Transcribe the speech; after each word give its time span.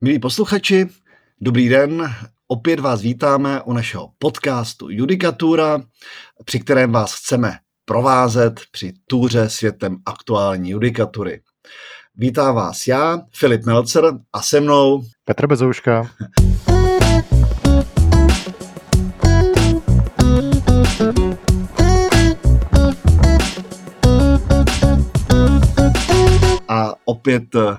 Milí 0.00 0.18
posluchači, 0.18 0.88
dobrý 1.40 1.68
den. 1.68 2.14
Opět 2.46 2.80
vás 2.80 3.02
vítáme 3.02 3.62
u 3.62 3.72
našeho 3.72 4.10
podcastu 4.18 4.90
Judikatura, 4.90 5.80
při 6.44 6.60
kterém 6.60 6.92
vás 6.92 7.14
chceme 7.14 7.58
provázet 7.84 8.60
při 8.70 8.92
túře 9.06 9.50
světem 9.50 9.96
aktuální 10.06 10.70
judikatury. 10.70 11.40
Vítá 12.14 12.52
vás 12.52 12.86
já, 12.86 13.18
Filip 13.34 13.64
Melcer 13.66 14.04
a 14.32 14.42
se 14.42 14.60
mnou 14.60 15.02
Petr 15.24 15.46
Bezouška. 15.46 16.10
A 26.68 26.94
opět 27.04 27.54
eh, 27.54 27.76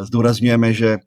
zdůrazňujeme, 0.00 0.72
že 0.72 0.88
eh, 0.88 0.98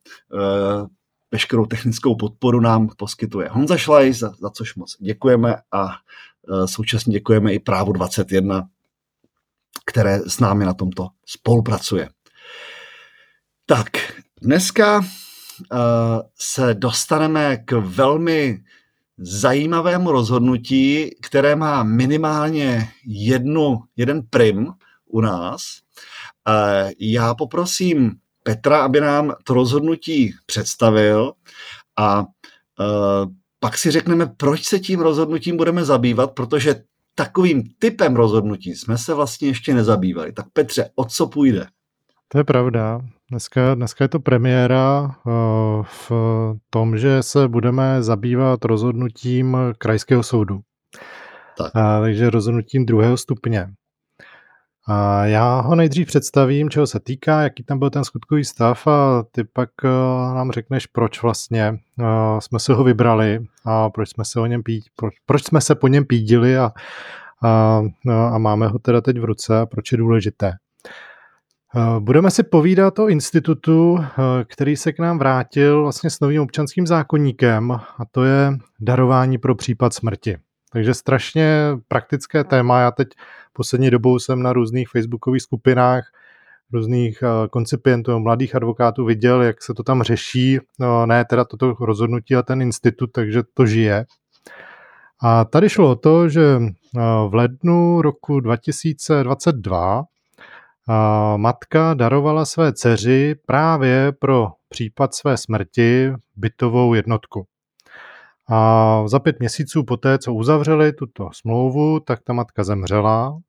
veškerou 1.31 1.65
technickou 1.65 2.15
podporu 2.15 2.59
nám 2.59 2.89
poskytuje 2.97 3.49
Honza 3.49 3.77
Šlajs, 3.77 4.17
za, 4.17 4.33
za 4.39 4.49
což 4.49 4.75
moc 4.75 4.97
děkujeme 4.99 5.55
a 5.71 5.87
eh, 5.89 6.67
současně 6.67 7.13
děkujeme 7.13 7.53
i 7.53 7.59
Právu 7.59 7.91
21, 7.91 8.67
které 9.85 10.19
s 10.19 10.39
námi 10.39 10.65
na 10.65 10.73
tomto 10.73 11.07
spolupracuje. 11.25 12.09
Tak, 13.65 13.87
dneska 14.41 15.05
se 16.39 16.73
dostaneme 16.73 17.57
k 17.57 17.71
velmi 17.71 18.63
zajímavému 19.17 20.11
rozhodnutí, 20.11 21.09
které 21.21 21.55
má 21.55 21.83
minimálně 21.83 22.89
jednu, 23.05 23.79
jeden 23.95 24.21
prim 24.29 24.73
u 25.05 25.21
nás. 25.21 25.61
Já 26.99 27.35
poprosím 27.35 28.11
Petra, 28.47 28.85
aby 28.85 29.01
nám 29.01 29.33
to 29.43 29.53
rozhodnutí 29.53 30.33
představil 30.45 31.33
a 31.99 32.25
pak 33.59 33.77
si 33.77 33.91
řekneme, 33.91 34.25
proč 34.37 34.63
se 34.63 34.79
tím 34.79 34.99
rozhodnutím 34.99 35.57
budeme 35.57 35.85
zabývat, 35.85 36.31
protože 36.31 36.83
takovým 37.15 37.63
typem 37.79 38.15
rozhodnutí 38.15 38.75
jsme 38.75 38.97
se 38.97 39.13
vlastně 39.13 39.47
ještě 39.47 39.73
nezabývali. 39.73 40.31
Tak 40.31 40.45
Petře, 40.53 40.89
o 40.95 41.05
co 41.05 41.27
půjde? 41.27 41.67
To 42.27 42.37
je 42.37 42.43
pravda. 42.43 43.01
Dneska, 43.31 43.75
dneska 43.75 44.03
je 44.03 44.07
to 44.09 44.19
premiéra 44.19 45.15
eh, 45.15 45.31
v 45.83 46.11
tom, 46.69 46.97
že 46.97 47.23
se 47.23 47.47
budeme 47.47 48.03
zabývat 48.03 48.65
rozhodnutím 48.65 49.57
krajského 49.77 50.23
soudu. 50.23 50.59
Tak. 51.57 51.75
A, 51.75 51.99
takže 51.99 52.29
rozhodnutím 52.29 52.85
druhého 52.85 53.17
stupně. 53.17 53.67
A 54.87 55.25
já 55.25 55.59
ho 55.61 55.75
nejdřív 55.75 56.07
představím, 56.07 56.69
čeho 56.69 56.87
se 56.87 56.99
týká, 56.99 57.41
jaký 57.41 57.63
tam 57.63 57.79
byl 57.79 57.89
ten 57.89 58.03
skutkový 58.03 58.45
stav 58.45 58.87
a 58.87 59.23
ty 59.31 59.43
pak 59.43 59.69
uh, 59.83 60.35
nám 60.35 60.51
řekneš, 60.51 60.85
proč 60.85 61.21
vlastně 61.21 61.71
uh, 61.71 62.39
jsme 62.39 62.59
se 62.59 62.73
ho 62.73 62.83
vybrali 62.83 63.45
a 63.65 63.89
proč 63.89 64.09
jsme 64.09 64.25
se 64.25 64.39
o 64.39 64.45
něm 64.45 64.63
pí, 64.63 64.83
proč, 64.95 65.13
proč 65.25 65.43
jsme 65.43 65.61
se 65.61 65.75
po 65.75 65.87
něm 65.87 66.05
pídili 66.05 66.57
a, 66.57 66.71
a, 67.43 67.81
a 68.31 68.37
máme 68.37 68.67
ho 68.67 68.79
teda 68.79 69.01
teď 69.01 69.19
v 69.19 69.25
ruce 69.25 69.59
a 69.59 69.65
proč 69.65 69.91
je 69.91 69.97
důležité. 69.97 70.53
Uh, 71.75 71.99
budeme 71.99 72.31
si 72.31 72.43
povídat 72.43 72.99
o 72.99 73.07
institutu, 73.07 73.99
který 74.47 74.75
se 74.75 74.93
k 74.93 74.99
nám 74.99 75.19
vrátil 75.19 75.81
vlastně 75.81 76.09
s 76.09 76.19
novým 76.19 76.41
občanským 76.41 76.87
zákonníkem 76.87 77.71
a 77.71 78.05
to 78.11 78.23
je 78.23 78.53
darování 78.79 79.37
pro 79.37 79.55
případ 79.55 79.93
smrti. 79.93 80.37
Takže 80.71 80.93
strašně 80.93 81.69
praktické 81.87 82.43
téma. 82.43 82.79
Já 82.79 82.91
teď 82.91 83.07
poslední 83.55 83.89
dobou 83.89 84.19
jsem 84.19 84.43
na 84.43 84.53
různých 84.53 84.89
facebookových 84.89 85.41
skupinách 85.41 86.05
různých 86.73 87.23
eh, 87.23 87.47
koncipientů, 87.47 88.19
mladých 88.19 88.55
advokátů 88.55 89.05
viděl, 89.05 89.41
jak 89.41 89.63
se 89.63 89.73
to 89.73 89.83
tam 89.83 90.03
řeší. 90.03 90.59
No, 90.79 91.05
ne 91.05 91.25
teda 91.25 91.45
toto 91.45 91.75
rozhodnutí 91.79 92.35
a 92.35 92.41
ten 92.41 92.61
institut, 92.61 93.11
takže 93.11 93.43
to 93.53 93.65
žije. 93.65 94.05
A 95.23 95.45
tady 95.45 95.69
šlo 95.69 95.91
o 95.91 95.95
to, 95.95 96.29
že 96.29 96.59
eh, 96.61 96.99
v 97.29 97.33
lednu 97.33 98.01
roku 98.01 98.39
2022 98.39 100.03
eh, 100.03 101.37
matka 101.37 101.93
darovala 101.93 102.45
své 102.45 102.73
dceři 102.73 103.35
právě 103.45 104.11
pro 104.11 104.47
případ 104.69 105.15
své 105.15 105.37
smrti 105.37 106.13
bytovou 106.35 106.93
jednotku. 106.93 107.45
A 108.49 109.03
za 109.07 109.19
pět 109.19 109.39
měsíců 109.39 109.83
poté, 109.83 110.17
co 110.17 110.33
uzavřeli 110.33 110.93
tuto 110.93 111.29
smlouvu, 111.33 111.99
tak 111.99 112.19
ta 112.23 112.33
matka 112.33 112.63
zemřela. 112.63 113.39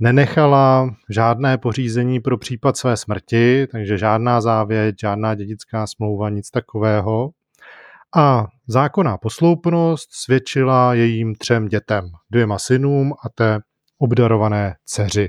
Nenechala 0.00 0.90
žádné 1.10 1.58
pořízení 1.58 2.20
pro 2.20 2.38
případ 2.38 2.76
své 2.76 2.96
smrti, 2.96 3.66
takže 3.66 3.98
žádná 3.98 4.40
závěť, 4.40 4.94
žádná 5.00 5.34
dědická 5.34 5.86
smlouva, 5.86 6.30
nic 6.30 6.50
takového. 6.50 7.30
A 8.16 8.46
zákonná 8.66 9.18
posloupnost 9.18 10.08
svědčila 10.12 10.94
jejím 10.94 11.34
třem 11.34 11.68
dětem, 11.68 12.10
dvěma 12.30 12.58
synům 12.58 13.12
a 13.12 13.28
té 13.34 13.60
obdarované 13.98 14.74
dceři. 14.84 15.28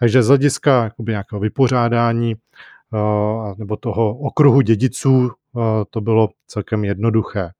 Takže 0.00 0.22
z 0.22 0.28
hlediska 0.28 0.90
nějakého 1.08 1.40
vypořádání 1.40 2.34
eh, 2.34 3.54
nebo 3.58 3.76
toho 3.76 4.18
okruhu 4.18 4.60
dědiců 4.60 5.30
eh, 5.30 5.60
to 5.90 6.00
bylo 6.00 6.28
celkem 6.46 6.84
jednoduché. 6.84 7.50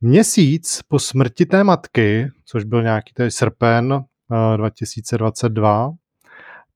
Měsíc 0.00 0.80
po 0.88 0.98
smrti 0.98 1.46
té 1.46 1.64
matky, 1.64 2.30
což 2.44 2.64
byl 2.64 2.82
nějaký 2.82 3.14
tady 3.14 3.30
srpen 3.30 4.04
2022, 4.56 5.90
eh, 5.90 5.96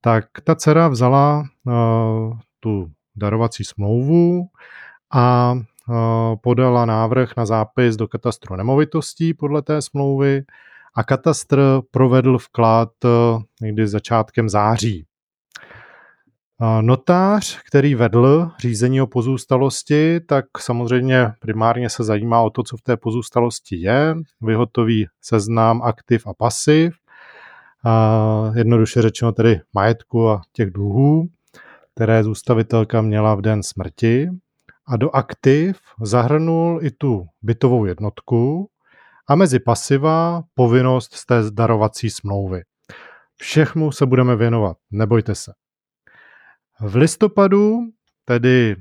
tak 0.01 0.25
ta 0.45 0.55
dcera 0.55 0.89
vzala 0.89 1.45
uh, 1.65 2.39
tu 2.61 2.91
darovací 3.17 3.65
smlouvu 3.65 4.47
a 5.13 5.53
uh, 5.53 5.97
podala 6.43 6.87
návrh 6.87 7.37
na 7.37 7.47
zápis 7.47 7.97
do 7.97 8.09
katastru 8.09 8.57
nemovitostí 8.57 9.35
podle 9.35 9.63
té 9.63 9.83
smlouvy 9.83 10.43
a 10.95 11.05
katastr 11.05 11.81
provedl 11.91 12.39
vklad 12.39 12.91
někdy 13.61 13.89
začátkem 13.89 14.49
září. 14.49 15.07
Notář, 16.81 17.61
který 17.69 17.95
vedl 17.95 18.51
řízení 18.59 19.01
o 19.01 19.07
pozůstalosti, 19.07 20.21
tak 20.21 20.45
samozřejmě 20.59 21.33
primárně 21.41 21.91
se 21.91 22.05
zajímá 22.05 22.41
o 22.41 22.51
to, 22.51 22.63
co 22.63 22.77
v 22.77 22.83
té 22.83 22.97
pozůstalosti 22.97 23.77
je, 23.77 24.15
vyhotoví 24.41 25.07
seznám 25.21 25.83
aktiv 25.83 26.27
a 26.27 26.35
pasiv, 26.35 26.95
a 27.85 28.53
jednoduše 28.55 29.03
řečeno 29.03 29.33
tedy 29.33 29.61
majetku 29.75 30.29
a 30.29 30.41
těch 30.53 30.71
dluhů, 30.71 31.29
které 31.95 32.25
zůstavitelka 32.25 33.03
měla 33.03 33.35
v 33.35 33.41
den 33.41 33.63
smrti 33.63 34.31
a 34.87 34.97
do 34.97 35.11
aktiv 35.11 35.81
zahrnul 36.03 36.79
i 36.83 36.91
tu 36.91 37.27
bytovou 37.43 37.85
jednotku 37.85 38.69
a 39.29 39.35
mezi 39.35 39.61
pasiva 39.61 40.43
povinnost 40.55 41.15
z 41.15 41.27
té 41.27 41.43
darovací 41.51 42.11
smlouvy. 42.11 42.63
Všechmu 43.37 43.93
se 43.93 44.07
budeme 44.07 44.37
věnovat, 44.37 44.77
nebojte 44.91 45.35
se. 45.35 45.53
V 46.85 46.97
listopadu, 46.97 47.81
tedy 48.25 48.77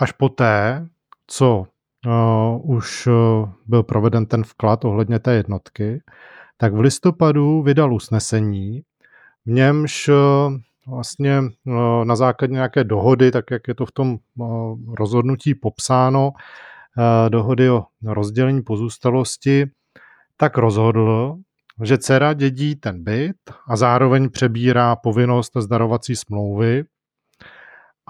až 0.00 0.12
poté, 0.12 0.86
co 1.26 1.66
uh, 2.06 2.76
už 2.76 3.06
uh, 3.06 3.48
byl 3.66 3.82
proveden 3.82 4.26
ten 4.26 4.44
vklad 4.44 4.84
ohledně 4.84 5.18
té 5.18 5.34
jednotky, 5.34 6.02
tak 6.56 6.74
v 6.74 6.80
listopadu 6.80 7.62
vydal 7.62 7.94
usnesení, 7.94 8.82
v 9.46 9.50
němž 9.50 10.08
uh, 10.08 10.14
vlastně 10.86 11.40
uh, 11.40 12.04
na 12.04 12.16
základě 12.16 12.52
nějaké 12.54 12.84
dohody, 12.84 13.30
tak 13.30 13.50
jak 13.50 13.68
je 13.68 13.74
to 13.74 13.86
v 13.86 13.92
tom 13.92 14.16
uh, 14.38 14.78
rozhodnutí 14.94 15.54
popsáno, 15.54 16.28
uh, 16.30 17.30
dohody 17.30 17.70
o 17.70 17.84
rozdělení 18.04 18.62
pozůstalosti, 18.62 19.66
tak 20.36 20.58
rozhodl, 20.58 21.36
že 21.82 21.98
dcera 21.98 22.32
dědí 22.32 22.76
ten 22.76 23.04
byt 23.04 23.36
a 23.68 23.76
zároveň 23.76 24.30
přebírá 24.30 24.96
povinnost 24.96 25.52
zdarovací 25.56 26.16
smlouvy 26.16 26.84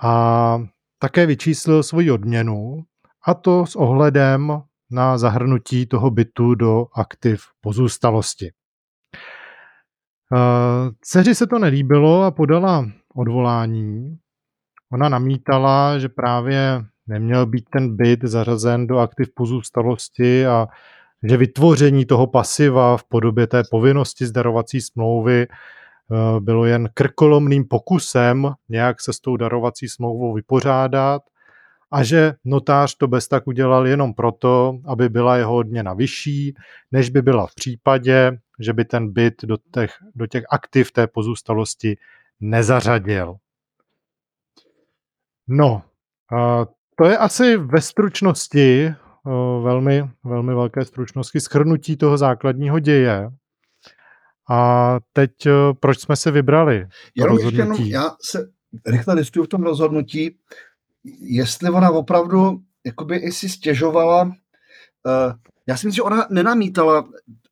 a 0.03 0.59
také 0.99 1.27
vyčíslil 1.27 1.83
svoji 1.83 2.11
odměnu, 2.11 2.85
a 3.27 3.35
to 3.35 3.67
s 3.67 3.77
ohledem 3.77 4.63
na 4.91 5.19
zahrnutí 5.19 5.87
toho 5.87 6.11
bytu 6.11 6.55
do 6.55 6.87
aktiv 6.95 7.43
pozůstalosti. 7.61 8.51
Dceři 11.01 11.35
se 11.35 11.47
to 11.47 11.59
nelíbilo 11.59 12.23
a 12.23 12.31
podala 12.31 12.87
odvolání. 13.15 14.19
Ona 14.93 15.09
namítala, 15.09 15.99
že 15.99 16.09
právě 16.09 16.85
neměl 17.07 17.47
být 17.47 17.65
ten 17.73 17.97
byt 17.97 18.21
zařazen 18.23 18.87
do 18.87 18.99
aktiv 18.99 19.29
pozůstalosti 19.35 20.47
a 20.47 20.67
že 21.29 21.37
vytvoření 21.37 22.07
toho 22.07 22.27
pasiva 22.27 22.97
v 22.97 23.05
podobě 23.05 23.47
té 23.47 23.63
povinnosti 23.71 24.27
zdarovací 24.27 24.81
smlouvy 24.81 25.47
Eh, 25.47 25.57
bylo 26.41 26.65
jen 26.65 26.89
krkolomným 26.95 27.65
pokusem 27.69 28.53
nějak 28.69 29.01
se 29.01 29.13
s 29.13 29.21
tou 29.21 29.37
darovací 29.37 29.89
smlouvou 29.89 30.35
vypořádat 30.35 31.23
a 31.91 32.03
že 32.03 32.35
notář 32.45 32.97
to 32.97 33.09
bez 33.09 33.29
tak 33.29 33.47
udělal 33.47 33.87
jenom 33.87 34.15
proto, 34.15 34.79
aby 34.87 35.09
byla 35.09 35.37
jeho 35.37 35.57
odměna 35.57 35.95
vyšší, 35.95 36.55
než 36.93 37.11
by 37.11 37.23
byla 37.23 37.47
v 37.47 37.55
případě, 37.55 38.39
že 38.61 38.73
by 38.73 38.85
ten 38.85 39.13
byt 39.13 39.35
do 39.45 39.57
těch, 39.75 39.95
do 40.15 40.27
těch 40.27 40.45
aktiv 40.51 40.93
té 40.93 41.07
pozůstalosti 41.07 41.97
nezařadil. 42.41 43.37
No, 45.49 45.83
to 46.97 47.05
je 47.05 47.19
asi 47.19 47.57
ve 47.57 47.81
stručnosti, 47.81 48.95
velmi, 49.63 50.11
velmi 50.25 50.55
velké 50.55 50.85
stručnosti, 50.85 51.41
schrnutí 51.41 51.97
toho 51.97 52.19
základního 52.19 52.79
děje. 52.79 53.31
A 54.51 54.99
teď 55.13 55.31
proč 55.81 56.01
jsme 56.01 56.17
se 56.17 56.31
vybrali? 56.31 56.89
Jenom 57.15 57.39
ještě 57.39 57.57
jenom, 57.57 57.79
já 57.83 58.17
se 58.23 58.51
rychle 58.87 59.15
listuju 59.15 59.45
v 59.45 59.49
tom 59.49 59.63
rozhodnutí, 59.63 60.37
jestli 61.21 61.71
ona 61.71 61.91
opravdu 61.91 62.61
jakoby 62.87 63.17
i 63.17 63.33
si 63.33 63.49
stěžovala, 63.49 64.23
uh, 64.23 64.33
já 65.67 65.77
si 65.77 65.87
myslím, 65.87 65.97
že 65.97 66.03
ona 66.03 66.27
nenamítala 66.31 67.09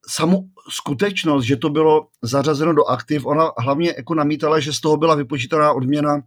samu 0.08 0.50
skutečnost, 0.70 1.44
že 1.44 1.56
to 1.56 1.70
bylo 1.70 2.08
zařazeno 2.22 2.72
do 2.72 2.84
aktiv, 2.84 3.26
ona 3.26 3.50
hlavně 3.58 3.94
jako 3.96 4.14
namítala, 4.14 4.60
že 4.60 4.72
z 4.72 4.80
toho 4.80 4.96
byla 4.96 5.14
vypočítaná 5.14 5.72
odměna 5.72 6.20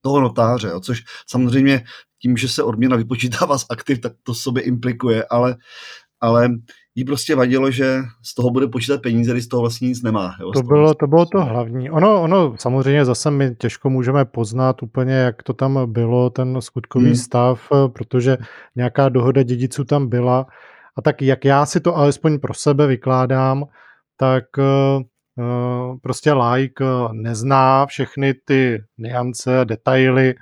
toho 0.00 0.20
notáře, 0.20 0.68
jo, 0.68 0.80
což 0.80 1.04
samozřejmě 1.26 1.84
tím, 2.22 2.36
že 2.36 2.48
se 2.48 2.62
odměna 2.62 2.96
vypočítává 2.96 3.58
z 3.58 3.66
aktiv, 3.70 4.00
tak 4.00 4.12
to 4.22 4.34
sobě 4.34 4.62
implikuje, 4.62 5.24
ale, 5.30 5.56
ale 6.20 6.50
jí 6.94 7.04
prostě 7.04 7.36
vadilo, 7.36 7.70
že 7.70 8.00
z 8.22 8.34
toho 8.34 8.50
bude 8.50 8.66
počítat 8.66 9.02
peníze, 9.02 9.32
když 9.32 9.44
z 9.44 9.48
toho 9.48 9.60
vlastně 9.60 9.88
nic 9.88 10.02
nemá. 10.02 10.34
Jo, 10.40 10.50
to, 10.50 10.62
bylo, 10.62 10.94
to 10.94 11.06
bylo 11.06 11.26
to 11.26 11.44
hlavní. 11.44 11.90
Ono, 11.90 12.22
ono 12.22 12.56
samozřejmě 12.58 13.04
zase 13.04 13.30
my 13.30 13.54
těžko 13.54 13.90
můžeme 13.90 14.24
poznat 14.24 14.82
úplně, 14.82 15.14
jak 15.14 15.42
to 15.42 15.52
tam 15.52 15.92
bylo, 15.92 16.30
ten 16.30 16.60
skutkový 16.60 17.06
hmm. 17.06 17.14
stav, 17.14 17.68
protože 17.92 18.38
nějaká 18.76 19.08
dohoda 19.08 19.42
dědiců 19.42 19.84
tam 19.84 20.08
byla. 20.08 20.46
A 20.96 21.02
tak 21.02 21.22
jak 21.22 21.44
já 21.44 21.66
si 21.66 21.80
to 21.80 21.96
alespoň 21.96 22.38
pro 22.38 22.54
sebe 22.54 22.86
vykládám, 22.86 23.64
tak 24.16 24.44
uh, 24.58 25.96
prostě 26.02 26.32
like 26.32 26.84
nezná 27.12 27.86
všechny 27.86 28.34
ty 28.44 28.82
niance, 28.98 29.64
detaily 29.64 30.34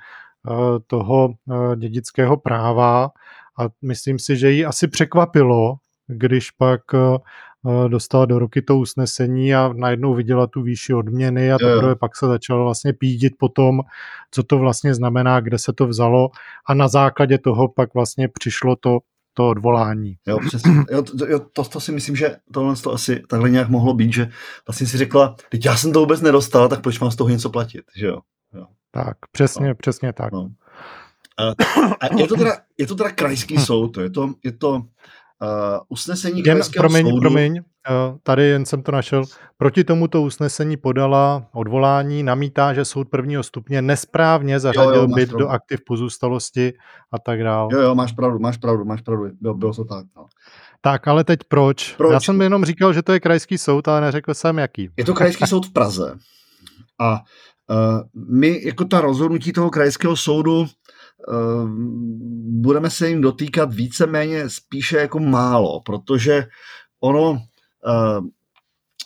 uh, 0.49 0.77
toho 0.87 1.27
uh, 1.27 1.75
dědického 1.75 2.37
práva 2.37 3.09
a 3.59 3.69
myslím 3.81 4.19
si, 4.19 4.35
že 4.35 4.51
ji 4.51 4.65
asi 4.65 4.87
překvapilo, 4.87 5.75
když 6.11 6.51
pak 6.51 6.81
dostala 7.87 8.25
do 8.25 8.39
ruky 8.39 8.61
to 8.61 8.77
usnesení 8.77 9.55
a 9.55 9.73
najednou 9.73 10.13
viděla 10.13 10.47
tu 10.47 10.61
výši 10.61 10.93
odměny 10.93 11.51
a 11.51 11.57
teprve 11.57 11.95
pak 11.95 12.15
se 12.15 12.25
začala 12.25 12.63
vlastně 12.63 12.93
pídit 12.93 13.33
po 13.39 13.49
tom, 13.49 13.81
co 14.31 14.43
to 14.43 14.57
vlastně 14.57 14.95
znamená, 14.95 15.39
kde 15.39 15.57
se 15.57 15.73
to 15.73 15.87
vzalo 15.87 16.29
a 16.65 16.73
na 16.73 16.87
základě 16.87 17.37
toho 17.37 17.67
pak 17.67 17.93
vlastně 17.93 18.27
přišlo 18.27 18.75
to 18.75 18.99
to 19.33 19.49
odvolání. 19.49 20.17
Jo, 20.27 20.39
přesně. 20.47 20.71
Jo, 20.91 21.01
to, 21.01 21.25
jo, 21.25 21.39
to, 21.39 21.63
to, 21.63 21.79
si 21.79 21.91
myslím, 21.91 22.15
že 22.15 22.35
tohle 22.53 22.75
to 22.75 22.93
asi 22.93 23.23
takhle 23.29 23.49
nějak 23.49 23.69
mohlo 23.69 23.93
být, 23.93 24.13
že 24.13 24.29
vlastně 24.67 24.87
si 24.87 24.97
řekla, 24.97 25.35
teď 25.49 25.65
já 25.65 25.77
jsem 25.77 25.93
to 25.93 25.99
vůbec 25.99 26.21
nedostal, 26.21 26.69
tak 26.69 26.81
proč 26.81 26.99
mám 26.99 27.11
z 27.11 27.15
toho 27.15 27.29
něco 27.29 27.49
platit, 27.49 27.83
že 27.95 28.07
jo? 28.07 28.17
jo. 28.53 28.65
Tak, 28.91 29.17
přesně, 29.31 29.67
no. 29.67 29.75
přesně 29.75 30.13
tak. 30.13 30.31
No. 30.31 30.49
A, 31.37 31.43
a 31.99 32.15
je, 32.17 32.27
to 32.27 32.35
teda, 32.35 32.57
je 32.77 32.87
to 32.87 32.95
teda 32.95 33.11
krajský 33.11 33.57
soud, 33.57 33.97
je 33.97 34.09
to, 34.09 34.33
je 34.43 34.51
to 34.51 34.83
usnesení 35.89 36.43
jen, 36.45 36.59
promiň, 36.77 37.05
soudu... 37.05 37.19
promiň, 37.21 37.51
uh, 37.59 38.17
tady 38.23 38.43
jen 38.43 38.65
jsem 38.65 38.83
to 38.83 38.91
našel. 38.91 39.23
Proti 39.57 39.83
tomuto 39.83 40.21
usnesení 40.21 40.77
podala 40.77 41.45
odvolání, 41.53 42.23
namítá, 42.23 42.73
že 42.73 42.85
soud 42.85 43.09
prvního 43.09 43.43
stupně 43.43 43.81
nesprávně 43.81 44.59
zařadil 44.59 44.95
jo, 44.95 45.01
jo, 45.01 45.07
byt 45.07 45.29
do 45.29 45.47
aktiv 45.47 45.79
pozůstalosti 45.85 46.73
a 47.11 47.19
tak 47.19 47.43
dále. 47.43 47.69
Jo, 47.73 47.79
jo, 47.79 47.95
máš 47.95 48.11
pravdu, 48.11 48.39
máš 48.39 48.57
pravdu, 48.57 48.85
máš 48.85 49.01
pravdu, 49.01 49.29
bylo, 49.41 49.53
bylo 49.53 49.73
to 49.73 49.85
tak. 49.85 50.05
No. 50.17 50.25
Tak, 50.81 51.07
ale 51.07 51.23
teď 51.23 51.39
proč? 51.47 51.95
proč? 51.97 52.13
Já 52.13 52.19
jsem 52.19 52.41
jenom 52.41 52.65
říkal, 52.65 52.93
že 52.93 53.01
to 53.01 53.13
je 53.13 53.19
krajský 53.19 53.57
soud, 53.57 53.87
ale 53.87 54.01
neřekl 54.01 54.33
jsem 54.33 54.57
jaký. 54.57 54.89
Je 54.97 55.05
to 55.05 55.13
krajský 55.13 55.47
soud 55.47 55.65
v 55.65 55.73
Praze. 55.73 56.17
A 56.99 57.11
uh, 57.13 58.01
my, 58.29 58.61
jako 58.65 58.85
ta 58.85 59.01
rozhodnutí 59.01 59.53
toho 59.53 59.69
krajského 59.69 60.15
soudu, 60.15 60.67
budeme 62.61 62.89
se 62.89 63.09
jim 63.09 63.21
dotýkat 63.21 63.73
víceméně 63.73 64.49
spíše 64.49 64.97
jako 64.97 65.19
málo, 65.19 65.81
protože 65.81 66.47
ono, 66.99 67.41
ehm, 67.87 68.29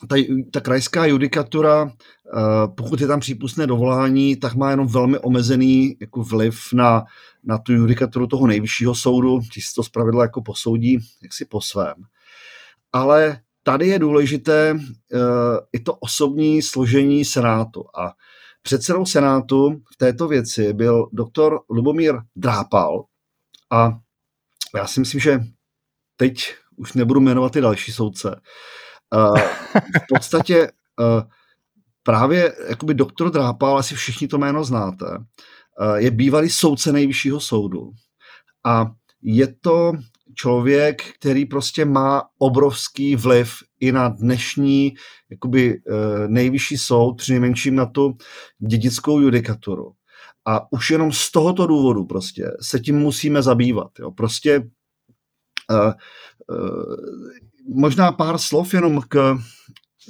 ta, 0.07 0.15
ta 0.51 0.61
krajská 0.61 1.05
judikatura, 1.05 1.81
ehm, 1.81 2.71
pokud 2.77 3.01
je 3.01 3.07
tam 3.07 3.19
přípustné 3.19 3.67
dovolání, 3.67 4.35
tak 4.35 4.55
má 4.55 4.71
jenom 4.71 4.87
velmi 4.87 5.19
omezený 5.19 5.97
jako 6.01 6.23
vliv 6.23 6.59
na, 6.73 7.03
na 7.43 7.57
tu 7.57 7.73
judikaturu 7.73 8.27
toho 8.27 8.47
nejvyššího 8.47 8.95
soudu, 8.95 9.39
ti 9.53 9.61
si 9.61 9.75
to 9.75 9.83
zpravidla 9.83 10.23
jako 10.23 10.41
posoudí 10.41 10.99
jak 11.23 11.33
si 11.33 11.45
po 11.45 11.61
svém. 11.61 11.95
Ale 12.93 13.39
tady 13.63 13.87
je 13.87 13.99
důležité 13.99 14.79
i 15.73 15.79
to 15.79 15.93
osobní 15.93 16.61
složení 16.61 17.25
Senátu. 17.25 17.85
A 17.99 18.13
Předsedou 18.67 19.05
Senátu 19.05 19.81
v 19.93 19.97
této 19.97 20.27
věci 20.27 20.73
byl 20.73 21.09
doktor 21.13 21.59
Lubomír 21.69 22.15
Drápal 22.35 23.05
a 23.71 23.99
já 24.75 24.87
si 24.87 24.99
myslím, 24.99 25.19
že 25.19 25.39
teď 26.15 26.55
už 26.75 26.93
nebudu 26.93 27.19
jmenovat 27.19 27.51
ty 27.51 27.61
další 27.61 27.91
soudce. 27.91 28.41
V 29.73 30.07
podstatě 30.09 30.71
právě 32.03 32.55
jakoby 32.69 32.93
doktor 32.93 33.31
Drápal, 33.31 33.77
asi 33.77 33.95
všichni 33.95 34.27
to 34.27 34.37
jméno 34.37 34.63
znáte, 34.63 35.05
je 35.95 36.11
bývalý 36.11 36.49
soudce 36.49 36.91
nejvyššího 36.91 37.39
soudu. 37.39 37.91
A 38.65 38.91
je 39.21 39.55
to 39.61 39.91
člověk, 40.33 41.03
který 41.19 41.45
prostě 41.45 41.85
má 41.85 42.23
obrovský 42.37 43.15
vliv 43.15 43.53
i 43.79 43.91
na 43.91 44.09
dnešní 44.09 44.93
jakoby, 45.29 45.81
eh, 45.87 46.27
nejvyšší 46.27 46.77
soud, 46.77 47.13
přinejmenším 47.17 47.75
na 47.75 47.85
tu 47.85 48.17
dědickou 48.59 49.19
judikaturu. 49.19 49.91
A 50.47 50.71
už 50.71 50.91
jenom 50.91 51.11
z 51.11 51.31
tohoto 51.31 51.67
důvodu 51.67 52.05
prostě 52.05 52.51
se 52.61 52.79
tím 52.79 52.99
musíme 52.99 53.41
zabývat. 53.41 53.91
Jo. 53.99 54.11
Prostě 54.11 54.59
uh, 55.71 55.93
uh, 56.57 56.95
možná 57.75 58.11
pár 58.11 58.37
slov 58.37 58.73
jenom 58.73 59.01
k 59.07 59.37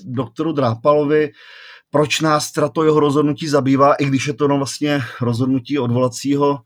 doktoru 0.04 0.52
Drápalovi, 0.52 1.32
proč 1.90 2.22
nás 2.22 2.52
to 2.52 2.84
jeho 2.84 3.00
rozhodnutí 3.00 3.48
zabývá, 3.48 3.94
i 3.94 4.06
když 4.06 4.28
je 4.28 4.34
to 4.34 4.48
no 4.48 4.58
vlastně 4.58 5.02
rozhodnutí 5.22 5.80
odvolacího 5.80 6.60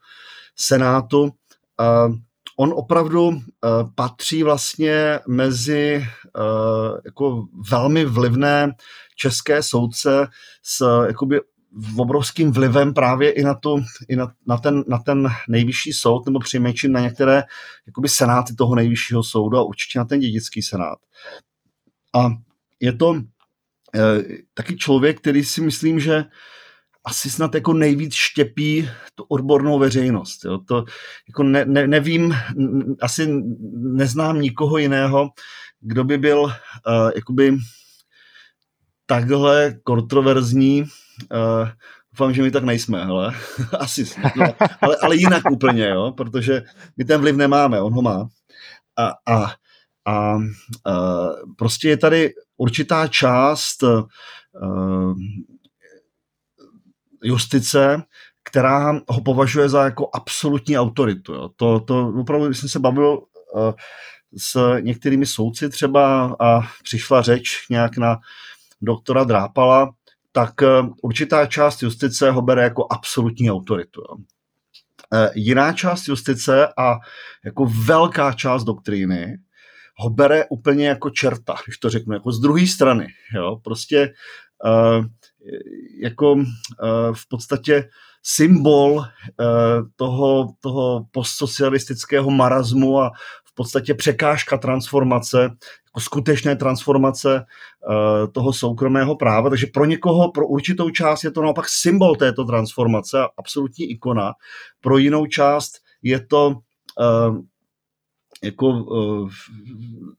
senátu. 0.55 1.21
Uh, 1.21 2.15
on 2.59 2.73
opravdu 2.75 3.27
uh, 3.27 3.39
patří 3.95 4.43
vlastně 4.43 5.19
mezi 5.27 6.05
uh, 6.37 6.97
jako 7.05 7.47
velmi 7.71 8.05
vlivné 8.05 8.71
české 9.15 9.63
soudce 9.63 10.27
s 10.63 11.05
jakoby 11.07 11.41
obrovským 11.97 12.51
vlivem 12.51 12.93
právě 12.93 13.31
i 13.31 13.43
na, 13.43 13.53
tu, 13.53 13.83
i 14.07 14.15
na, 14.15 14.33
na, 14.47 14.57
ten, 14.57 14.83
na 14.87 14.97
ten 14.97 15.29
nejvyšší 15.49 15.93
soud, 15.93 16.25
nebo 16.25 16.39
přinejmenším 16.39 16.91
na 16.91 16.99
některé 16.99 17.43
jakoby 17.87 18.09
senáty 18.09 18.55
toho 18.55 18.75
nejvyššího 18.75 19.23
soudu 19.23 19.57
a 19.57 19.63
určitě 19.63 19.99
na 19.99 20.05
ten 20.05 20.19
dědický 20.19 20.61
senát. 20.61 20.99
A 22.15 22.29
je 22.79 22.93
to 22.93 23.09
uh, 23.09 23.21
taky 24.53 24.77
člověk, 24.77 25.17
který 25.17 25.43
si 25.43 25.61
myslím, 25.61 25.99
že 25.99 26.25
asi 27.09 27.29
snad 27.29 27.55
jako 27.55 27.73
nejvíc 27.73 28.13
štěpí 28.13 28.89
tu 29.15 29.23
odbornou 29.23 29.79
veřejnost. 29.79 30.45
Jo. 30.45 30.57
To 30.57 30.85
jako 31.27 31.43
ne, 31.43 31.65
ne, 31.65 31.87
nevím, 31.87 32.35
asi 33.01 33.27
neznám 33.73 34.41
nikoho 34.41 34.77
jiného, 34.77 35.29
kdo 35.81 36.03
by 36.03 36.17
byl 36.17 36.39
uh, 36.41 36.51
jakoby 37.15 37.57
takhle 39.05 39.73
kontroverzní. 39.83 40.81
Uh, 40.81 41.69
doufám, 42.13 42.33
že 42.33 42.41
my 42.41 42.51
tak 42.51 42.63
nejsme, 42.63 43.05
hele. 43.05 43.35
asi, 43.79 44.05
no, 44.35 44.45
ale, 44.81 44.97
ale 45.01 45.15
jinak 45.15 45.43
úplně, 45.51 45.87
jo, 45.89 46.13
protože 46.17 46.61
my 46.97 47.05
ten 47.05 47.21
vliv 47.21 47.35
nemáme, 47.35 47.81
on 47.81 47.93
ho 47.93 48.01
má. 48.01 48.27
A, 48.97 49.33
a, 49.33 49.51
a, 50.05 50.13
a 50.13 50.37
prostě 51.57 51.89
je 51.89 51.97
tady 51.97 52.33
určitá 52.57 53.07
část 53.07 53.83
uh, 53.83 55.13
justice, 57.23 58.03
která 58.43 59.01
ho 59.07 59.21
považuje 59.25 59.69
za 59.69 59.83
jako 59.83 60.09
absolutní 60.13 60.77
autoritu. 60.77 61.33
Jo. 61.33 61.49
To, 61.55 61.79
to 61.79 62.07
opravdu, 62.07 62.53
jsem 62.53 62.69
se 62.69 62.79
bavil 62.79 63.19
uh, 63.53 63.73
s 64.37 64.77
některými 64.79 65.25
soudci 65.25 65.69
třeba 65.69 66.35
a 66.39 66.61
přišla 66.83 67.21
řeč 67.21 67.67
nějak 67.69 67.97
na 67.97 68.19
doktora 68.81 69.23
Drápala, 69.23 69.89
tak 70.31 70.61
uh, 70.61 70.89
určitá 71.01 71.45
část 71.45 71.83
justice 71.83 72.31
ho 72.31 72.41
bere 72.41 72.63
jako 72.63 72.87
absolutní 72.91 73.51
autoritu. 73.51 74.01
Jo. 74.01 74.15
Uh, 74.15 75.29
jiná 75.35 75.73
část 75.73 76.07
justice 76.07 76.67
a 76.77 76.95
jako 77.45 77.65
velká 77.85 78.33
část 78.33 78.63
doktríny 78.63 79.37
ho 79.97 80.09
bere 80.09 80.45
úplně 80.49 80.87
jako 80.87 81.09
čerta, 81.09 81.55
když 81.65 81.77
to 81.77 81.89
řeknu, 81.89 82.13
jako 82.13 82.31
z 82.31 82.39
druhé 82.39 82.67
strany. 82.67 83.07
Jo. 83.35 83.59
Prostě 83.63 84.13
jako 85.99 86.35
eh, 86.39 86.85
v 87.13 87.27
podstatě 87.29 87.89
symbol 88.23 89.03
eh, 89.03 89.45
toho, 89.95 90.53
toho 90.59 91.05
postsocialistického 91.11 92.31
marazmu 92.31 93.01
a 93.01 93.11
v 93.45 93.55
podstatě 93.55 93.93
překážka 93.93 94.57
transformace, 94.57 95.41
jako 95.41 95.99
skutečné 95.99 96.55
transformace 96.55 97.45
eh, 97.45 98.27
toho 98.27 98.53
soukromého 98.53 99.15
práva. 99.15 99.49
Takže 99.49 99.67
pro 99.73 99.85
někoho, 99.85 100.31
pro 100.31 100.47
určitou 100.47 100.89
část 100.89 101.23
je 101.23 101.31
to 101.31 101.41
naopak 101.41 101.65
symbol 101.69 102.15
této 102.15 102.45
transformace 102.45 103.17
absolutní 103.37 103.85
ikona. 103.91 104.33
Pro 104.81 104.97
jinou 104.97 105.25
část 105.25 105.71
je 106.03 106.25
to 106.27 106.55
jako 108.43 108.85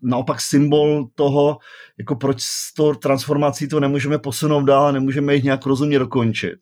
naopak 0.02 0.40
symbol 0.40 1.08
toho, 1.14 1.58
jako 1.98 2.16
proč 2.16 2.42
s 2.42 2.74
tou 2.74 2.94
transformací 2.94 3.68
to 3.68 3.80
nemůžeme 3.80 4.18
posunout 4.18 4.64
dál 4.64 4.92
nemůžeme 4.92 5.34
jich 5.34 5.44
nějak 5.44 5.66
rozumně 5.66 5.98
dokončit. 5.98 6.58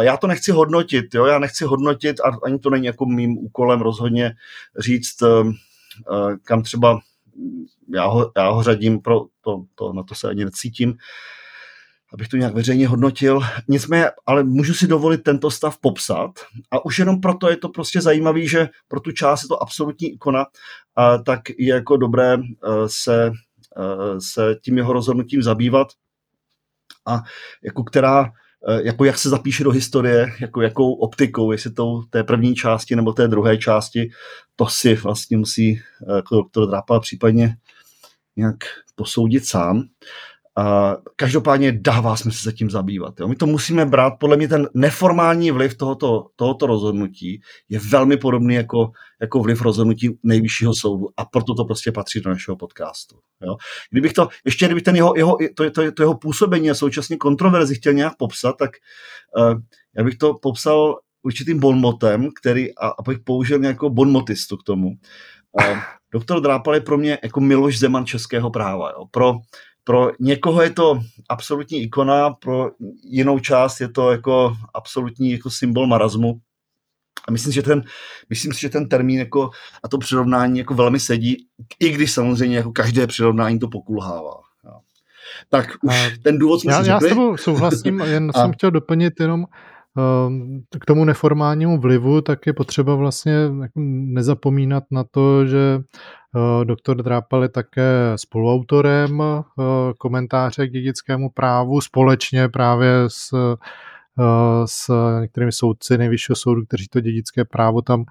Já 0.00 0.16
to 0.16 0.26
nechci 0.26 0.52
hodnotit, 0.52 1.14
jo? 1.14 1.26
já 1.26 1.38
nechci 1.38 1.64
hodnotit 1.64 2.20
a 2.20 2.38
ani 2.44 2.58
to 2.58 2.70
není 2.70 2.86
jako 2.86 3.06
mým 3.06 3.38
úkolem 3.38 3.80
rozhodně 3.80 4.34
říct, 4.78 5.16
kam 6.44 6.62
třeba 6.62 7.00
já 7.94 8.06
ho, 8.06 8.32
já 8.36 8.50
ho 8.50 8.62
řadím, 8.62 9.00
pro 9.00 9.24
to, 9.40 9.64
to, 9.74 9.92
na 9.92 10.02
to 10.02 10.14
se 10.14 10.28
ani 10.28 10.44
necítím, 10.44 10.94
abych 12.12 12.28
to 12.28 12.36
nějak 12.36 12.54
veřejně 12.54 12.88
hodnotil. 12.88 13.40
Nicméně, 13.68 14.06
ale 14.26 14.44
můžu 14.44 14.74
si 14.74 14.86
dovolit 14.86 15.22
tento 15.22 15.50
stav 15.50 15.78
popsat 15.80 16.30
a 16.70 16.84
už 16.84 16.98
jenom 16.98 17.20
proto 17.20 17.50
je 17.50 17.56
to 17.56 17.68
prostě 17.68 18.00
zajímavý, 18.00 18.48
že 18.48 18.68
pro 18.88 19.00
tu 19.00 19.12
část 19.12 19.42
je 19.42 19.48
to 19.48 19.62
absolutní 19.62 20.12
ikona, 20.12 20.44
a 20.96 21.18
tak 21.18 21.40
je 21.58 21.74
jako 21.74 21.96
dobré 21.96 22.34
eh, 22.34 22.68
se, 22.86 23.32
eh, 23.76 24.20
se 24.20 24.56
tím 24.62 24.78
jeho 24.78 24.92
rozhodnutím 24.92 25.42
zabývat 25.42 25.88
a 27.06 27.22
jako 27.64 27.84
která 27.84 28.24
eh, 28.68 28.82
jako 28.82 29.04
jak 29.04 29.18
se 29.18 29.28
zapíše 29.28 29.64
do 29.64 29.70
historie, 29.70 30.26
jako 30.40 30.62
jakou 30.62 30.92
optikou, 30.92 31.52
jestli 31.52 31.70
tou 31.70 32.02
té 32.02 32.24
první 32.24 32.54
části 32.54 32.96
nebo 32.96 33.12
té 33.12 33.28
druhé 33.28 33.58
části, 33.58 34.10
to 34.56 34.66
si 34.66 34.94
vlastně 34.94 35.36
musí 35.36 35.80
jako 36.16 36.34
doktor 36.34 36.68
Drápal 36.68 37.00
případně 37.00 37.56
nějak 38.36 38.56
posoudit 38.94 39.46
sám. 39.46 39.82
Každopádně 41.16 41.72
dává 41.72 42.16
smysl 42.16 42.42
se 42.42 42.52
tím 42.52 42.70
zabývat. 42.70 43.20
Jo. 43.20 43.28
My 43.28 43.36
to 43.36 43.46
musíme 43.46 43.86
brát, 43.86 44.12
podle 44.20 44.36
mě 44.36 44.48
ten 44.48 44.68
neformální 44.74 45.50
vliv 45.50 45.76
tohoto, 45.76 46.26
tohoto 46.36 46.66
rozhodnutí 46.66 47.40
je 47.68 47.78
velmi 47.78 48.16
podobný 48.16 48.54
jako, 48.54 48.90
jako 49.20 49.40
vliv 49.40 49.62
rozhodnutí 49.62 50.18
nejvyššího 50.22 50.74
soudu 50.74 51.08
a 51.16 51.24
proto 51.24 51.54
to 51.54 51.64
prostě 51.64 51.92
patří 51.92 52.20
do 52.20 52.30
našeho 52.30 52.56
podcastu. 52.56 53.16
Jo. 53.46 53.56
Kdybych 53.90 54.12
to, 54.12 54.28
ještě 54.44 54.66
kdybych 54.66 54.82
ten 54.82 54.96
jeho, 54.96 55.12
jeho, 55.16 55.36
to, 55.54 55.70
to, 55.70 55.92
to 55.92 56.02
jeho 56.02 56.14
působení 56.14 56.70
a 56.70 56.74
současně 56.74 57.16
kontroverzi 57.16 57.74
chtěl 57.74 57.92
nějak 57.92 58.16
popsat, 58.16 58.56
tak 58.58 58.70
uh, 59.38 59.60
já 59.96 60.04
bych 60.04 60.16
to 60.16 60.34
popsal 60.34 60.98
určitým 61.22 61.60
bonmotem, 61.60 62.28
který, 62.40 62.74
a, 62.74 62.88
a 62.88 63.02
bych 63.08 63.18
použil 63.18 63.58
nějakou 63.58 63.90
bonmotistu 63.90 64.56
k 64.56 64.62
tomu. 64.62 64.88
Uh, 65.52 65.78
doktor 66.12 66.40
Drápal 66.40 66.74
je 66.74 66.80
pro 66.80 66.98
mě 66.98 67.18
jako 67.22 67.40
Miloš 67.40 67.78
Zeman 67.78 68.06
českého 68.06 68.50
práva. 68.50 68.90
Jo. 68.90 69.04
Pro, 69.10 69.34
pro 69.84 70.10
někoho 70.20 70.62
je 70.62 70.70
to 70.70 71.00
absolutní 71.28 71.82
ikona, 71.82 72.30
pro 72.30 72.70
jinou 73.04 73.38
část 73.38 73.80
je 73.80 73.88
to 73.88 74.10
jako 74.10 74.56
absolutní 74.74 75.30
jako 75.32 75.50
symbol 75.50 75.86
marazmu. 75.86 76.40
A 77.28 77.30
myslím, 77.30 77.52
že 77.52 77.62
ten, 77.62 77.82
myslím 78.30 78.52
si, 78.52 78.60
že 78.60 78.68
ten 78.68 78.88
termín 78.88 79.18
jako, 79.18 79.50
a 79.82 79.88
to 79.88 79.98
přirovnání 79.98 80.58
jako 80.58 80.74
velmi 80.74 81.00
sedí, 81.00 81.46
i 81.80 81.90
když 81.90 82.12
samozřejmě 82.12 82.56
jako 82.56 82.72
každé 82.72 83.06
přirovnání 83.06 83.58
to 83.58 83.68
pokulhává. 83.68 84.34
Tak 85.48 85.68
už 85.82 85.94
a 85.94 86.10
ten 86.22 86.38
důvod 86.38 86.60
jsme 86.60 86.72
já, 86.72 86.82
si 86.82 86.88
já 86.88 87.00
s 87.00 87.08
tebou 87.08 87.36
souhlasím, 87.36 88.00
jen 88.04 88.30
a... 88.34 88.40
jsem 88.40 88.52
chtěl 88.52 88.70
doplnit 88.70 89.20
jenom 89.20 89.44
k 90.80 90.84
tomu 90.86 91.04
neformálnímu 91.04 91.80
vlivu, 91.80 92.20
tak 92.20 92.46
je 92.46 92.52
potřeba 92.52 92.94
vlastně 92.94 93.32
jako 93.62 93.80
nezapomínat 93.84 94.84
na 94.90 95.04
to, 95.04 95.46
že 95.46 95.82
Eh, 96.36 96.64
doktor 96.64 97.02
Drápal 97.02 97.42
je 97.42 97.48
také 97.48 98.12
spoluautorem 98.16 99.22
eh, 99.22 99.42
komentáře 99.98 100.66
k 100.66 100.70
dědickému 100.70 101.30
právu 101.30 101.80
společně 101.80 102.48
právě 102.48 102.90
s, 103.08 103.32
eh, 103.32 103.56
s 104.66 104.92
některými 105.20 105.52
soudci 105.52 105.98
nejvyššího 105.98 106.36
soudu, 106.36 106.64
kteří 106.64 106.88
to 106.88 107.00
dědické 107.00 107.44
právo 107.44 107.82
tam, 107.82 108.04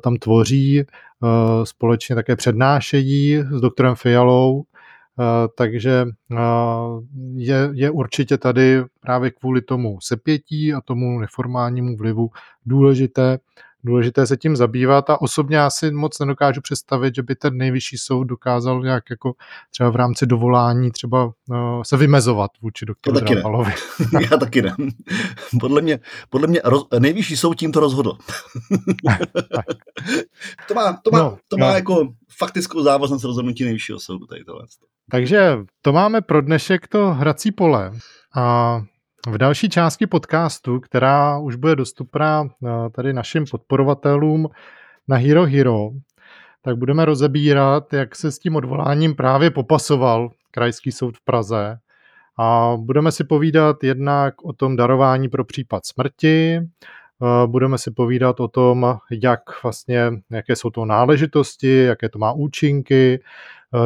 tam 0.00 0.16
tvoří. 0.16 0.84
Společně 1.64 2.14
také 2.14 2.36
přednášejí 2.36 3.42
s 3.50 3.60
doktorem 3.60 3.94
Fialou, 3.94 4.64
takže 5.56 6.06
je, 7.34 7.70
je 7.72 7.90
určitě 7.90 8.38
tady 8.38 8.82
právě 9.00 9.30
kvůli 9.30 9.62
tomu 9.62 9.98
sepětí 10.00 10.74
a 10.74 10.80
tomu 10.80 11.18
neformálnímu 11.20 11.96
vlivu 11.96 12.30
důležité 12.66 13.38
důležité 13.84 14.26
se 14.26 14.36
tím 14.36 14.56
zabývat 14.56 15.10
a 15.10 15.20
osobně 15.20 15.56
já 15.56 15.70
si 15.70 15.90
moc 15.90 16.18
nedokážu 16.18 16.60
představit, 16.60 17.14
že 17.14 17.22
by 17.22 17.34
ten 17.34 17.56
nejvyšší 17.56 17.98
soud 17.98 18.24
dokázal 18.24 18.82
nějak 18.82 19.04
jako 19.10 19.32
třeba 19.70 19.90
v 19.90 19.96
rámci 19.96 20.26
dovolání 20.26 20.90
třeba 20.90 21.24
uh, 21.24 21.32
se 21.82 21.96
vymezovat 21.96 22.50
vůči 22.62 22.86
doktoru 22.86 23.16
já 23.16 23.20
taky 23.20 23.34
Drápalovi. 23.34 23.72
Ne. 24.12 24.20
já 24.30 24.36
taky 24.36 24.62
ne. 24.62 24.76
Podle 25.60 25.82
mě, 25.82 26.00
podle 26.30 26.46
mě 26.48 26.60
roz, 26.64 26.86
nejvyšší 26.98 27.36
soud 27.36 27.54
tímto 27.54 27.80
rozhodl. 27.80 28.12
to 30.68 30.74
má, 30.74 31.00
to 31.04 31.10
má, 31.10 31.18
no, 31.18 31.38
to 31.48 31.56
má 31.56 31.68
no. 31.68 31.74
jako 31.74 32.08
faktickou 32.38 32.82
závaznost 32.82 33.24
rozhodnutí 33.24 33.64
nejvyššího 33.64 34.00
soudu. 34.00 34.26
Tady 34.26 34.44
tohle. 34.44 34.66
Takže 35.10 35.58
to 35.82 35.92
máme 35.92 36.20
pro 36.20 36.40
dnešek 36.42 36.88
to 36.88 37.14
hrací 37.14 37.52
pole. 37.52 37.90
A 38.36 38.76
v 39.28 39.38
další 39.38 39.68
části 39.68 40.06
podcastu, 40.06 40.80
která 40.80 41.38
už 41.38 41.56
bude 41.56 41.76
dostupná 41.76 42.44
eh, 42.44 42.90
tady 42.90 43.12
našim 43.12 43.44
podporovatelům 43.50 44.48
na 45.08 45.16
Hero 45.16 45.46
Hero, 45.46 45.90
tak 46.62 46.76
budeme 46.76 47.04
rozebírat, 47.04 47.92
jak 47.92 48.16
se 48.16 48.32
s 48.32 48.38
tím 48.38 48.56
odvoláním 48.56 49.14
právě 49.14 49.50
popasoval 49.50 50.30
Krajský 50.50 50.92
soud 50.92 51.16
v 51.16 51.24
Praze. 51.24 51.78
A 52.38 52.76
budeme 52.76 53.12
si 53.12 53.24
povídat 53.24 53.84
jednak 53.84 54.44
o 54.44 54.52
tom 54.52 54.76
darování 54.76 55.28
pro 55.28 55.44
případ 55.44 55.86
smrti, 55.86 56.56
eh, 56.56 57.46
budeme 57.46 57.78
si 57.78 57.90
povídat 57.90 58.40
o 58.40 58.48
tom, 58.48 58.98
jak 59.22 59.40
vlastně, 59.62 60.10
jaké 60.30 60.56
jsou 60.56 60.70
to 60.70 60.84
náležitosti, 60.84 61.76
jaké 61.76 62.08
to 62.08 62.18
má 62.18 62.32
účinky, 62.32 63.20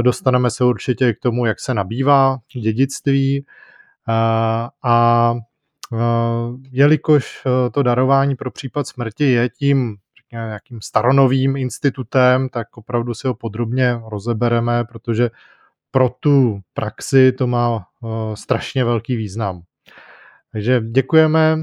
dostaneme 0.03 0.51
se 0.51 0.65
určitě 0.65 1.13
k 1.13 1.19
tomu, 1.19 1.47
jak 1.47 1.61
se 1.61 1.75
nabývá 1.75 2.39
dědictví, 2.63 3.47
a 4.85 5.35
jelikož 6.71 7.43
e, 7.47 7.71
to 7.71 7.83
darování 7.83 8.37
pro 8.37 8.51
případ 8.51 8.87
smrti 8.87 9.25
je 9.25 9.49
tím 9.49 9.97
nějakým 10.33 10.81
staronovým 10.81 11.57
institutem, 11.57 12.49
tak 12.49 12.77
opravdu 12.77 13.15
si 13.15 13.27
ho 13.27 13.35
podrobně 13.35 14.01
rozebereme, 14.11 14.85
protože 14.85 15.31
pro 15.91 16.09
tu 16.21 16.61
praxi 16.75 17.33
to 17.33 17.47
má 17.47 17.87
strašně 18.35 18.85
velký 18.85 19.17
význam. 19.17 19.63
Takže 20.53 20.81
děkujeme, 20.81 21.57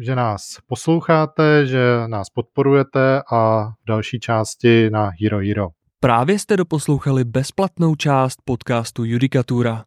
že 0.00 0.14
nás 0.16 0.58
posloucháte, 0.66 1.66
že 1.66 1.78
nás 2.06 2.30
podporujete 2.30 3.22
a 3.32 3.68
v 3.68 3.86
další 3.88 4.20
části 4.20 4.90
na 4.90 5.10
Hero 5.20 5.38
Hero. 5.38 5.83
Právě 6.04 6.38
jste 6.38 6.56
doposlouchali 6.56 7.24
bezplatnou 7.24 7.94
část 7.94 8.38
podcastu 8.44 9.04
Judikatura. 9.04 9.84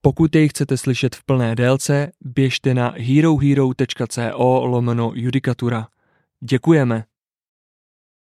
Pokud 0.00 0.34
jej 0.34 0.48
chcete 0.48 0.76
slyšet 0.76 1.16
v 1.16 1.24
plné 1.24 1.54
délce, 1.54 2.12
běžte 2.20 2.74
na 2.74 2.94
herohero.co 2.96 4.66
lomeno 4.66 5.12
judikatura. 5.14 5.88
Děkujeme. 6.44 7.04